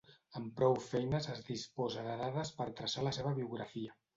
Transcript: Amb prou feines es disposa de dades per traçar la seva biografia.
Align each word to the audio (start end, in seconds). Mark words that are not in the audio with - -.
Amb 0.37 0.53
prou 0.61 0.77
feines 0.85 1.27
es 1.35 1.43
disposa 1.49 2.07
de 2.09 2.17
dades 2.25 2.53
per 2.63 2.69
traçar 2.81 3.07
la 3.11 3.17
seva 3.19 3.39
biografia. 3.43 3.97